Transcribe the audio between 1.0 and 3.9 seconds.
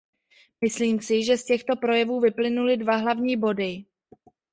si, že z těchto projevů vyplynuly dva hlavní body.